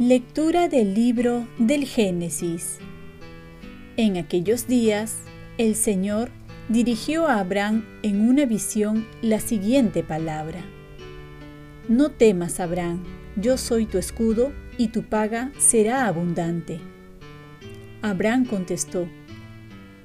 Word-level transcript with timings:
Lectura 0.00 0.68
del 0.68 0.94
libro 0.94 1.46
del 1.58 1.84
Génesis. 1.84 2.78
En 3.98 4.16
aquellos 4.16 4.66
días, 4.66 5.18
el 5.58 5.74
Señor 5.74 6.30
dirigió 6.70 7.28
a 7.28 7.38
Abraham 7.38 7.84
en 8.02 8.26
una 8.26 8.46
visión 8.46 9.06
la 9.20 9.40
siguiente 9.40 10.02
palabra. 10.02 10.64
No 11.86 12.10
temas, 12.12 12.60
Abraham, 12.60 13.04
yo 13.36 13.58
soy 13.58 13.84
tu 13.84 13.98
escudo 13.98 14.52
y 14.80 14.88
tu 14.88 15.02
paga 15.02 15.52
será 15.58 16.06
abundante. 16.06 16.80
Abraham 18.00 18.46
contestó, 18.46 19.06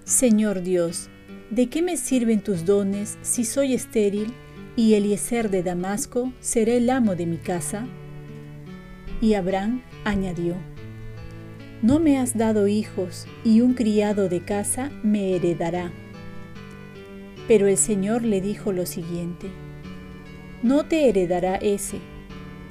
Señor 0.04 0.64
Dios, 0.64 1.10
¿de 1.50 1.70
qué 1.70 1.82
me 1.82 1.96
sirven 1.96 2.42
tus 2.42 2.66
dones 2.66 3.18
si 3.22 3.46
soy 3.46 3.74
estéril 3.74 4.34
y 4.76 4.96
Eliezer 4.96 5.50
de 5.50 5.64
Damasco 5.64 6.34
será 6.42 6.74
el 6.74 6.90
amo 6.90 7.16
de 7.16 7.26
mi 7.26 7.38
casa? 7.38 7.88
Y 9.22 9.36
Abraham 9.36 9.82
añadió, 10.04 10.58
No 11.82 12.02
me 12.02 12.18
has 12.18 12.38
dado 12.38 12.68
hijos, 12.68 13.28
y 13.46 13.62
un 13.62 13.76
criado 13.76 14.28
de 14.28 14.44
casa 14.44 14.92
me 15.04 15.38
heredará. 15.38 15.94
Pero 17.48 17.68
el 17.68 17.78
Señor 17.78 18.24
le 18.24 18.42
dijo 18.42 18.74
lo 18.74 18.86
siguiente, 18.86 19.48
No 20.64 20.84
te 20.84 21.08
heredará 21.08 21.56
ese, 21.56 22.02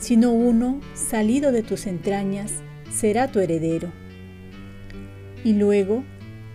sino 0.05 0.33
uno 0.33 0.81
salido 0.93 1.51
de 1.51 1.63
tus 1.63 1.87
entrañas 1.87 2.57
será 2.91 3.33
tu 3.33 3.41
heredero. 3.41 3.91
Y 5.45 5.55
luego 5.55 6.05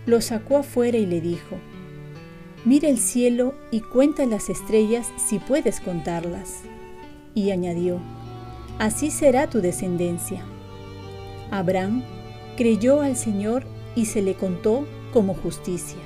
lo 0.06 0.20
sacó 0.20 0.58
afuera 0.58 0.98
y 0.98 1.04
le 1.04 1.20
dijo, 1.20 1.56
Mira 2.64 2.88
el 2.88 2.98
cielo 2.98 3.54
y 3.72 3.80
cuenta 3.80 4.24
las 4.24 4.50
estrellas 4.50 5.10
si 5.16 5.40
puedes 5.40 5.80
contarlas. 5.80 6.60
Y 7.34 7.50
añadió, 7.50 7.98
así 8.78 9.10
será 9.10 9.50
tu 9.50 9.60
descendencia. 9.60 10.44
Abraham 11.50 12.04
creyó 12.56 13.00
al 13.00 13.16
Señor 13.16 13.64
y 13.96 14.04
se 14.04 14.22
le 14.22 14.34
contó 14.34 14.86
como 15.12 15.34
justicia. 15.34 15.98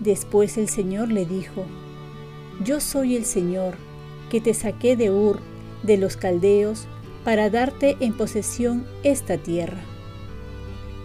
Después 0.00 0.58
el 0.58 0.68
Señor 0.68 1.12
le 1.12 1.24
dijo, 1.24 1.66
Yo 2.64 2.80
soy 2.80 3.14
el 3.14 3.24
Señor, 3.24 3.76
que 4.28 4.40
te 4.40 4.54
saqué 4.54 4.96
de 4.96 5.12
Ur, 5.12 5.38
de 5.82 5.96
los 5.96 6.16
caldeos, 6.16 6.86
para 7.24 7.50
darte 7.50 7.96
en 8.00 8.14
posesión 8.14 8.86
esta 9.02 9.36
tierra. 9.36 9.80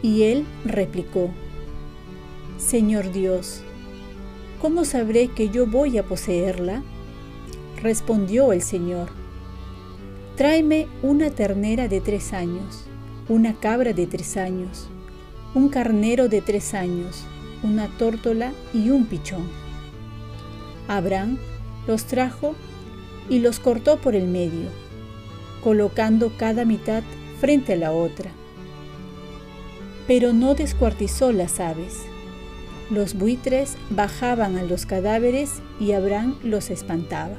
Y 0.02 0.24
él 0.24 0.46
replicó, 0.64 1.30
Señor 2.58 3.12
Dios, 3.12 3.62
¿cómo 4.62 4.86
sabré 4.86 5.28
que 5.28 5.50
yo 5.50 5.68
voy 5.68 5.98
a 5.98 6.04
poseerla? 6.04 6.84
Respondió 7.82 8.54
el 8.54 8.62
Señor, 8.62 9.10
Tráeme 10.36 10.88
una 11.02 11.30
ternera 11.30 11.88
de 11.88 12.02
tres 12.02 12.34
años, 12.34 12.84
una 13.30 13.54
cabra 13.54 13.94
de 13.94 14.06
tres 14.06 14.36
años, 14.36 14.90
un 15.54 15.70
carnero 15.70 16.28
de 16.28 16.42
tres 16.42 16.74
años, 16.74 17.24
una 17.64 17.88
tórtola 17.98 18.52
y 18.74 18.90
un 18.90 19.06
pichón. 19.06 19.48
Abraham 20.90 21.38
los 21.88 22.04
trajo 22.04 22.54
y 23.30 23.40
los 23.40 23.60
cortó 23.60 23.98
por 23.98 24.16
el 24.16 24.28
medio, 24.28 24.70
colocando 25.64 26.32
cada 26.38 26.66
mitad 26.66 27.04
frente 27.40 27.74
a 27.74 27.78
la 27.78 27.92
otra. 27.92 28.32
Pero 30.08 30.34
no 30.34 30.54
descuartizó 30.56 31.32
las 31.32 31.60
aves. 31.60 31.98
Los 32.92 33.16
buitres 33.16 33.78
bajaban 33.90 34.58
a 34.58 34.64
los 34.64 34.86
cadáveres 34.86 35.62
y 35.80 35.94
Abraham 35.94 36.36
los 36.44 36.70
espantaba. 36.70 37.36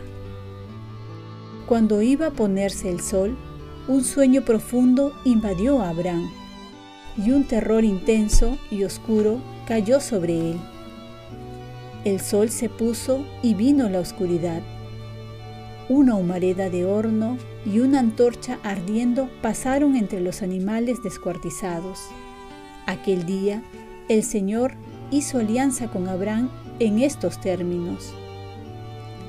Cuando 1.66 2.02
iba 2.02 2.28
a 2.28 2.32
ponerse 2.32 2.90
el 2.90 3.00
sol, 3.00 3.36
un 3.88 4.02
sueño 4.02 4.44
profundo 4.44 5.12
invadió 5.24 5.80
a 5.80 5.90
Abraham 5.90 6.28
y 7.16 7.30
un 7.30 7.44
terror 7.44 7.84
intenso 7.84 8.58
y 8.70 8.84
oscuro 8.84 9.40
cayó 9.66 10.00
sobre 10.00 10.52
él. 10.52 10.60
El 12.04 12.20
sol 12.20 12.50
se 12.50 12.68
puso 12.68 13.24
y 13.42 13.54
vino 13.54 13.88
la 13.88 14.00
oscuridad. 14.00 14.62
Una 15.88 16.16
humareda 16.16 16.68
de 16.68 16.84
horno 16.84 17.38
y 17.64 17.78
una 17.78 18.00
antorcha 18.00 18.58
ardiendo 18.64 19.28
pasaron 19.40 19.94
entre 19.94 20.20
los 20.20 20.42
animales 20.42 21.00
descuartizados. 21.02 22.00
Aquel 22.86 23.24
día 23.24 23.62
el 24.08 24.24
Señor 24.24 24.74
hizo 25.12 25.38
alianza 25.38 25.88
con 25.88 26.08
Abraham 26.08 26.50
en 26.80 26.98
estos 26.98 27.40
términos. 27.40 28.12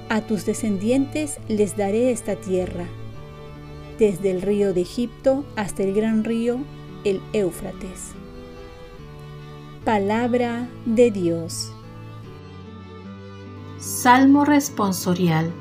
A 0.09 0.22
tus 0.22 0.45
descendientes 0.45 1.40
les 1.47 1.78
daré 1.78 2.12
esta 2.12 2.35
tierra, 2.35 2.85
desde 4.00 4.31
el 4.31 4.41
río 4.41 4.74
de 4.74 4.81
Egipto 4.81 5.45
hasta 5.56 5.84
el 5.84 5.94
gran 5.94 6.24
río, 6.24 6.59
el 7.03 7.22
Éufrates. 7.34 8.13
Palabra 9.85 10.68
de 10.85 11.12
Dios. 11.12 11.72
Salmo 13.78 14.44
responsorial. 14.44 15.51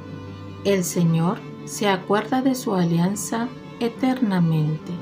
El 0.66 0.82
Señor 0.82 1.38
se 1.64 1.88
acuerda 1.88 2.42
de 2.42 2.56
su 2.56 2.74
alianza 2.74 3.48
eternamente. 3.80 4.92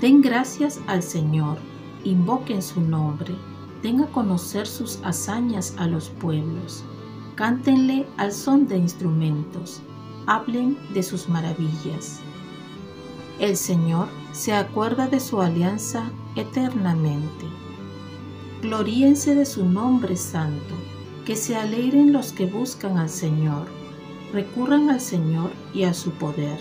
Den 0.00 0.22
gracias 0.22 0.80
al 0.86 1.02
Señor, 1.02 1.58
invoquen 2.04 2.62
su 2.62 2.80
nombre, 2.80 3.34
den 3.82 4.00
a 4.00 4.06
conocer 4.06 4.66
sus 4.66 5.00
hazañas 5.02 5.74
a 5.76 5.88
los 5.88 6.08
pueblos 6.08 6.84
Cántenle 7.34 8.06
al 8.16 8.32
son 8.32 8.68
de 8.68 8.76
instrumentos, 8.76 9.82
hablen 10.26 10.78
de 10.94 11.02
sus 11.02 11.28
maravillas. 11.28 12.20
El 13.40 13.56
Señor 13.56 14.06
se 14.32 14.52
acuerda 14.52 15.08
de 15.08 15.18
su 15.18 15.42
alianza 15.42 16.12
eternamente. 16.36 17.46
Gloríense 18.62 19.34
de 19.34 19.46
su 19.46 19.68
nombre 19.68 20.14
santo, 20.14 20.76
que 21.26 21.34
se 21.34 21.56
alegren 21.56 22.12
los 22.12 22.32
que 22.32 22.46
buscan 22.46 22.98
al 22.98 23.10
Señor, 23.10 23.66
recurran 24.34 24.90
al 24.90 25.00
Señor 25.00 25.50
y 25.72 25.84
a 25.84 25.94
su 25.94 26.10
poder, 26.10 26.58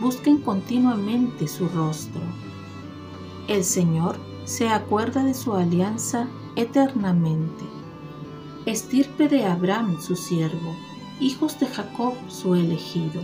busquen 0.00 0.38
continuamente 0.38 1.48
su 1.48 1.68
rostro. 1.68 2.22
El 3.48 3.64
Señor 3.64 4.16
se 4.44 4.68
acuerda 4.68 5.24
de 5.24 5.34
su 5.34 5.54
alianza 5.54 6.28
eternamente 6.54 7.78
estirpe 8.70 9.28
de 9.28 9.46
Abraham 9.46 9.98
su 10.00 10.14
siervo, 10.14 10.76
hijos 11.20 11.58
de 11.58 11.66
Jacob 11.66 12.14
su 12.28 12.54
elegido. 12.54 13.22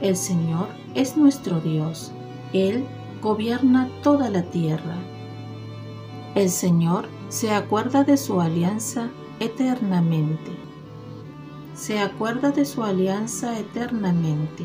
El 0.00 0.16
Señor 0.16 0.68
es 0.94 1.16
nuestro 1.16 1.60
Dios, 1.60 2.10
Él 2.52 2.84
gobierna 3.20 3.90
toda 4.02 4.30
la 4.30 4.42
tierra. 4.42 4.96
El 6.34 6.48
Señor 6.48 7.08
se 7.28 7.50
acuerda 7.52 8.04
de 8.04 8.16
su 8.16 8.40
alianza 8.40 9.10
eternamente. 9.40 10.50
Se 11.74 11.98
acuerda 11.98 12.50
de 12.50 12.64
su 12.64 12.82
alianza 12.82 13.58
eternamente, 13.58 14.64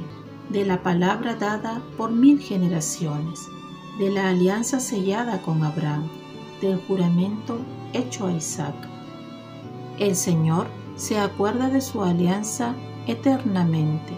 de 0.49 0.65
la 0.65 0.83
palabra 0.83 1.35
dada 1.35 1.81
por 1.97 2.11
mil 2.11 2.39
generaciones, 2.39 3.47
de 3.99 4.11
la 4.11 4.29
alianza 4.29 4.79
sellada 4.79 5.41
con 5.41 5.63
Abraham, 5.63 6.09
del 6.61 6.79
juramento 6.87 7.59
hecho 7.93 8.27
a 8.27 8.33
Isaac 8.33 8.75
el 9.99 10.15
Señor 10.15 10.67
se 10.95 11.17
acuerda 11.17 11.69
de 11.69 11.81
su 11.81 12.03
alianza 12.03 12.75
eternamente. 13.07 14.13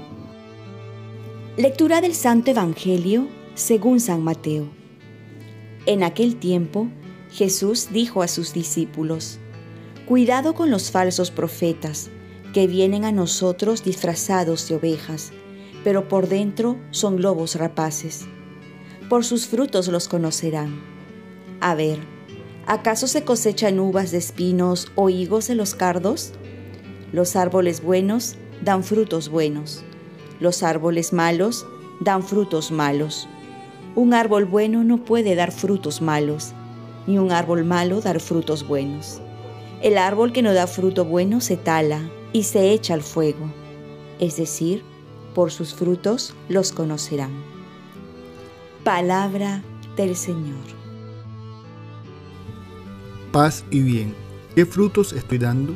Lectura 1.58 2.02
del 2.02 2.16
Santo 2.16 2.52
Evangelio 2.52 3.28
según 3.56 4.00
San 4.00 4.24
Mateo. 4.24 4.68
En 5.86 6.04
aquel 6.04 6.36
tiempo, 6.36 6.88
Jesús 7.32 7.90
dijo 7.92 8.22
a 8.22 8.28
sus 8.28 8.54
discípulos, 8.54 9.40
Cuidado 10.06 10.54
con 10.54 10.70
los 10.72 10.92
falsos 10.92 11.32
profetas, 11.32 12.10
que 12.54 12.68
vienen 12.68 13.06
a 13.06 13.12
nosotros 13.12 13.84
disfrazados 13.84 14.68
de 14.68 14.76
ovejas, 14.76 15.32
pero 15.84 16.08
por 16.08 16.28
dentro 16.28 16.78
son 16.92 17.22
lobos 17.22 17.56
rapaces. 17.56 18.26
Por 19.10 19.26
sus 19.26 19.48
frutos 19.48 19.88
los 19.88 20.08
conocerán. 20.08 20.82
A 21.62 21.76
ver, 21.76 22.00
¿Acaso 22.70 23.08
se 23.08 23.24
cosechan 23.24 23.80
uvas 23.80 24.12
de 24.12 24.20
espinos 24.20 24.92
o 24.94 25.10
higos 25.10 25.50
en 25.50 25.58
los 25.58 25.74
cardos? 25.74 26.34
Los 27.12 27.36
árboles 27.36 27.82
buenos 27.82 28.36
dan 28.62 28.84
frutos 28.84 29.30
buenos. 29.30 29.84
Los 30.40 30.62
árboles 30.62 31.12
malos 31.12 31.66
dan 32.00 32.22
frutos 32.22 32.70
malos. 32.70 33.28
Un 33.96 34.14
árbol 34.14 34.46
bueno 34.46 34.84
no 34.84 35.04
puede 35.04 35.34
dar 35.34 35.52
frutos 35.52 36.00
malos, 36.00 36.54
ni 37.08 37.18
un 37.18 37.32
árbol 37.32 37.66
malo 37.66 38.02
dar 38.02 38.20
frutos 38.20 38.68
buenos. 38.68 39.20
El 39.82 39.98
árbol 39.98 40.32
que 40.32 40.44
no 40.44 40.54
da 40.54 40.68
fruto 40.68 41.06
bueno 41.06 41.42
se 41.42 41.58
tala 41.58 42.12
y 42.34 42.44
se 42.44 42.72
echa 42.72 42.94
al 42.94 43.02
fuego. 43.02 43.52
Es 44.20 44.38
decir, 44.38 44.84
por 45.34 45.52
sus 45.52 45.74
frutos 45.74 46.34
los 46.50 46.72
conocerán. 46.72 47.32
Palabra 48.84 49.64
del 49.96 50.16
Señor. 50.16 50.80
Paz 53.32 53.64
y 53.70 53.82
bien. 53.82 54.16
¿Qué 54.56 54.66
frutos 54.66 55.14
estoy 55.14 55.38
dando? 55.38 55.74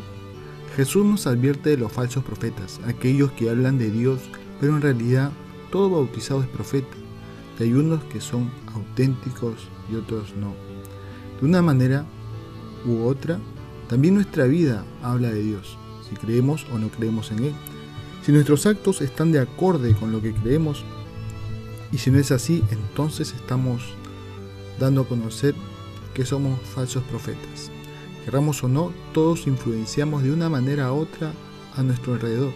Jesús 0.76 1.06
nos 1.06 1.28
advierte 1.28 1.70
de 1.70 1.78
los 1.78 1.92
falsos 1.92 2.24
profetas, 2.24 2.80
aquellos 2.88 3.32
que 3.34 3.50
hablan 3.50 3.78
de 3.78 3.92
Dios, 3.92 4.20
pero 4.60 4.76
en 4.76 4.82
realidad 4.82 5.32
todo 5.72 5.90
bautizado 5.92 6.42
es 6.42 6.50
profeta. 6.50 6.98
Y 7.60 7.64
hay 7.64 7.74
unos 7.74 8.04
que 8.06 8.20
son 8.20 8.52
auténticos 8.74 9.68
y 9.92 9.96
otros 9.96 10.34
no. 10.36 10.54
De 11.40 11.46
una 11.46 11.62
manera 11.62 12.06
u 12.86 13.04
otra, 13.04 13.40
también 13.88 14.16
nuestra 14.16 14.46
vida 14.46 14.84
habla 15.04 15.30
de 15.30 15.44
Dios, 15.44 15.78
creemos 16.13 16.65
o 16.74 16.80
no 16.80 16.89
creemos 16.89 17.31
en 17.31 17.45
Él. 17.45 17.54
Si 18.24 18.31
nuestros 18.31 18.65
actos 18.65 19.01
están 19.01 19.31
de 19.31 19.39
acorde 19.39 19.94
con 19.95 20.12
lo 20.12 20.21
que 20.21 20.33
creemos, 20.33 20.83
y 21.92 21.98
si 21.98 22.10
no 22.10 22.19
es 22.19 22.31
así, 22.31 22.63
entonces 22.71 23.33
estamos 23.33 23.83
dando 24.80 25.01
a 25.01 25.07
conocer 25.07 25.54
que 26.13 26.25
somos 26.25 26.60
falsos 26.62 27.04
profetas. 27.04 27.69
Querramos 28.25 28.63
o 28.63 28.69
no, 28.69 28.92
todos 29.13 29.48
influenciamos 29.48 30.24
de 30.24 30.31
una 30.31 30.50
manera 30.50 30.92
u 30.94 30.98
otra 31.01 31.33
a 31.75 31.83
nuestro 31.83 32.13
alrededor. 32.13 32.54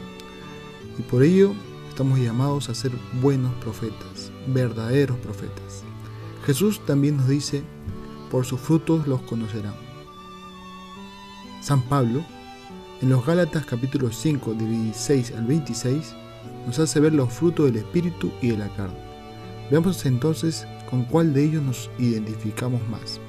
Y 0.98 1.02
por 1.04 1.24
ello 1.24 1.54
estamos 1.90 2.20
llamados 2.20 2.70
a 2.70 2.76
ser 2.76 2.92
buenos 3.22 3.54
profetas, 3.56 4.32
verdaderos 4.48 5.18
profetas. 5.18 5.84
Jesús 6.46 6.80
también 6.86 7.18
nos 7.18 7.28
dice, 7.28 7.64
por 8.32 8.46
sus 8.46 8.60
frutos 8.60 9.08
los 9.08 9.22
conocerán. 9.22 9.76
San 11.62 11.82
Pablo, 11.82 12.24
en 13.02 13.10
los 13.10 13.26
Gálatas 13.26 13.66
capítulo 13.66 14.12
5, 14.12 14.56
de 14.56 14.66
16 14.66 15.34
al 15.38 15.46
26, 15.46 16.16
nos 16.66 16.80
hace 16.80 17.00
ver 17.00 17.14
los 17.14 17.32
frutos 17.32 17.68
del 17.68 17.78
Espíritu 17.78 18.32
y 18.42 18.50
de 18.50 18.58
la 18.58 18.70
carne. 18.76 18.98
Veamos 19.70 20.04
entonces 20.06 20.66
con 20.90 21.04
cuál 21.06 21.34
de 21.34 21.44
ellos 21.44 21.62
nos 21.62 21.92
identificamos 22.00 22.82
más. 22.90 23.20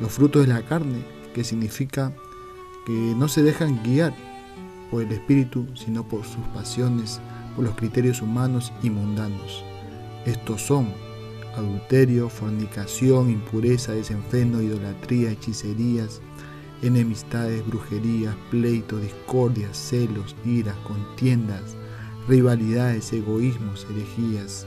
Los 0.00 0.12
frutos 0.12 0.46
de 0.46 0.52
la 0.52 0.62
carne, 0.62 1.02
que 1.34 1.42
significa 1.42 2.12
que 2.86 2.92
no 2.92 3.26
se 3.28 3.42
dejan 3.42 3.82
guiar 3.82 4.14
por 4.90 5.02
el 5.02 5.10
Espíritu, 5.10 5.66
sino 5.74 6.06
por 6.06 6.24
sus 6.24 6.44
pasiones, 6.54 7.20
por 7.56 7.64
los 7.64 7.74
criterios 7.74 8.22
humanos 8.22 8.72
y 8.82 8.90
mundanos. 8.90 9.64
Estos 10.24 10.62
son 10.62 10.86
adulterio, 11.56 12.28
fornicación, 12.28 13.28
impureza, 13.28 13.92
desenfreno, 13.92 14.62
idolatría, 14.62 15.32
hechicerías, 15.32 16.20
enemistades, 16.82 17.66
brujerías, 17.66 18.34
pleitos, 18.50 19.02
discordias, 19.02 19.76
celos, 19.76 20.34
iras, 20.44 20.76
contiendas, 20.86 21.76
rivalidades, 22.28 23.12
egoísmos, 23.12 23.86
herejías, 23.90 24.66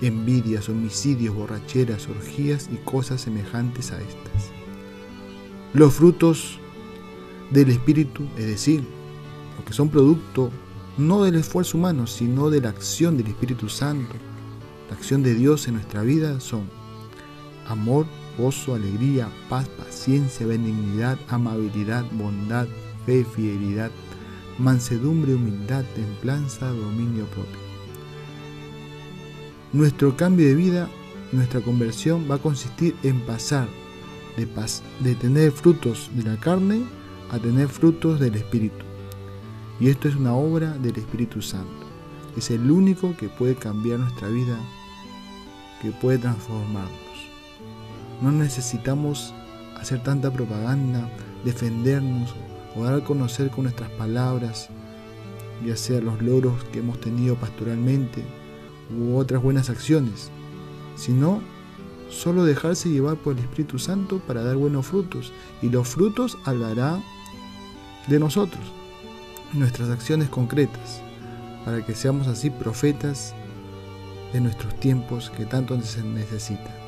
envidias, 0.00 0.68
homicidios, 0.68 1.34
borracheras, 1.34 2.08
orgías 2.08 2.68
y 2.72 2.76
cosas 2.84 3.22
semejantes 3.22 3.92
a 3.92 4.00
estas. 4.00 4.50
Los 5.72 5.94
frutos 5.94 6.58
del 7.50 7.70
Espíritu, 7.70 8.24
es 8.36 8.46
decir, 8.46 8.84
los 9.56 9.64
que 9.64 9.72
son 9.72 9.88
producto 9.88 10.50
no 10.96 11.24
del 11.24 11.34
esfuerzo 11.34 11.78
humano, 11.78 12.06
sino 12.06 12.50
de 12.50 12.60
la 12.60 12.68
acción 12.68 13.16
del 13.16 13.26
Espíritu 13.26 13.68
Santo, 13.68 14.14
la 14.88 14.96
acción 14.96 15.22
de 15.22 15.34
Dios 15.34 15.66
en 15.66 15.74
nuestra 15.74 16.02
vida, 16.02 16.38
son 16.38 16.68
amor, 17.66 18.06
gozo, 18.38 18.74
alegría, 18.74 19.28
paz, 19.48 19.68
paciencia, 19.68 20.46
benignidad, 20.46 21.18
amabilidad, 21.28 22.04
bondad, 22.12 22.66
fe, 23.06 23.24
fidelidad, 23.24 23.90
mansedumbre, 24.58 25.34
humildad, 25.34 25.84
templanza, 25.94 26.68
dominio 26.68 27.24
propio. 27.26 27.64
Nuestro 29.72 30.16
cambio 30.16 30.46
de 30.46 30.54
vida, 30.54 30.88
nuestra 31.32 31.60
conversión 31.60 32.26
va 32.30 32.36
a 32.36 32.38
consistir 32.38 32.94
en 33.02 33.20
pasar 33.22 33.68
de, 34.36 34.46
de 35.00 35.14
tener 35.16 35.50
frutos 35.52 36.10
de 36.14 36.22
la 36.22 36.36
carne 36.38 36.84
a 37.30 37.38
tener 37.38 37.68
frutos 37.68 38.20
del 38.20 38.36
Espíritu. 38.36 38.84
Y 39.80 39.88
esto 39.88 40.08
es 40.08 40.14
una 40.14 40.34
obra 40.34 40.70
del 40.78 40.96
Espíritu 40.96 41.42
Santo. 41.42 41.86
Es 42.36 42.50
el 42.50 42.70
único 42.70 43.16
que 43.16 43.28
puede 43.28 43.56
cambiar 43.56 43.98
nuestra 43.98 44.28
vida, 44.28 44.56
que 45.82 45.90
puede 45.90 46.18
transformarnos. 46.18 47.13
No 48.24 48.32
necesitamos 48.32 49.34
hacer 49.76 50.02
tanta 50.02 50.30
propaganda, 50.32 51.10
defendernos 51.44 52.34
o 52.74 52.82
dar 52.82 52.94
a 52.94 53.04
conocer 53.04 53.50
con 53.50 53.64
nuestras 53.64 53.90
palabras, 53.90 54.70
ya 55.62 55.76
sea 55.76 56.00
los 56.00 56.22
logros 56.22 56.64
que 56.72 56.78
hemos 56.78 56.98
tenido 57.02 57.36
pastoralmente 57.36 58.24
u 58.98 59.18
otras 59.18 59.42
buenas 59.42 59.68
acciones, 59.68 60.30
sino 60.96 61.42
solo 62.08 62.46
dejarse 62.46 62.88
llevar 62.88 63.18
por 63.18 63.34
el 63.34 63.40
Espíritu 63.40 63.78
Santo 63.78 64.20
para 64.20 64.42
dar 64.42 64.56
buenos 64.56 64.86
frutos 64.86 65.30
y 65.60 65.68
los 65.68 65.86
frutos 65.86 66.38
hablarán 66.46 67.04
de 68.06 68.18
nosotros, 68.18 68.64
nuestras 69.52 69.90
acciones 69.90 70.30
concretas, 70.30 71.02
para 71.66 71.84
que 71.84 71.94
seamos 71.94 72.26
así 72.28 72.48
profetas 72.48 73.34
de 74.32 74.40
nuestros 74.40 74.74
tiempos 74.80 75.28
que 75.28 75.44
tanto 75.44 75.78
se 75.82 76.02
necesitan. 76.02 76.83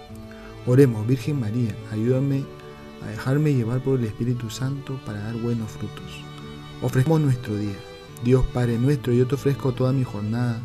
Oremos, 0.68 1.06
Virgen 1.06 1.38
María, 1.38 1.76
ayúdame 1.92 2.42
a 3.00 3.06
dejarme 3.06 3.54
llevar 3.54 3.80
por 3.84 4.00
el 4.00 4.04
Espíritu 4.04 4.50
Santo 4.50 4.98
para 5.06 5.20
dar 5.20 5.36
buenos 5.36 5.70
frutos. 5.70 6.24
Ofrecemos 6.82 7.20
nuestro 7.20 7.56
día. 7.56 7.76
Dios 8.24 8.44
Padre 8.52 8.76
nuestro, 8.76 9.12
yo 9.12 9.28
te 9.28 9.36
ofrezco 9.36 9.72
toda 9.72 9.92
mi 9.92 10.02
jornada 10.02 10.60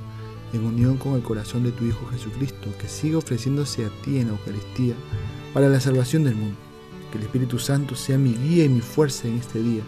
en 0.53 0.65
unión 0.65 0.98
con 0.98 1.13
el 1.13 1.21
corazón 1.21 1.63
de 1.63 1.71
tu 1.71 1.86
Hijo 1.86 2.07
Jesucristo, 2.07 2.74
que 2.80 2.88
siga 2.88 3.19
ofreciéndose 3.19 3.86
a 3.86 3.89
ti 4.03 4.18
en 4.18 4.27
la 4.27 4.33
Eucaristía 4.33 4.95
para 5.53 5.69
la 5.69 5.80
salvación 5.80 6.24
del 6.24 6.36
mundo. 6.36 6.57
Que 7.12 7.19
el 7.19 7.25
Espíritu 7.25 7.59
Santo 7.59 7.95
sea 7.95 8.18
mi 8.18 8.33
guía 8.33 8.65
y 8.65 8.69
mi 8.69 8.81
fuerza 8.81 9.27
en 9.27 9.38
este 9.38 9.62
día, 9.62 9.83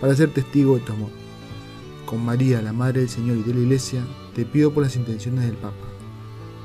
para 0.00 0.14
ser 0.14 0.30
testigo 0.30 0.76
de 0.76 0.82
tu 0.82 0.92
amor. 0.92 1.10
Con 2.06 2.24
María, 2.24 2.62
la 2.62 2.72
Madre 2.72 3.00
del 3.00 3.08
Señor 3.08 3.36
y 3.36 3.42
de 3.42 3.54
la 3.54 3.60
Iglesia, 3.60 4.06
te 4.36 4.44
pido 4.44 4.72
por 4.72 4.84
las 4.84 4.94
intenciones 4.94 5.46
del 5.46 5.56
Papa. 5.56 5.97